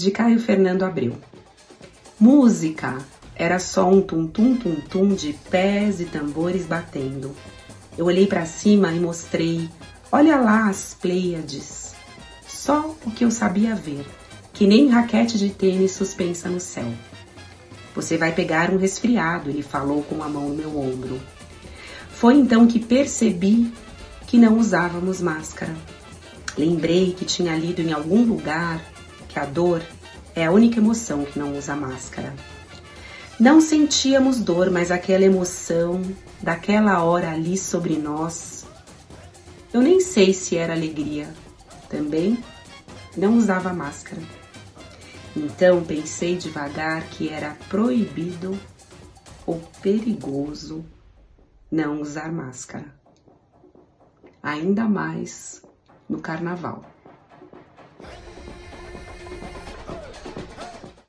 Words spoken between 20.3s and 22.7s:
no meu ombro. Foi então